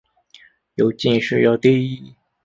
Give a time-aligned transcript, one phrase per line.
[0.73, 2.15] 由进士擢第。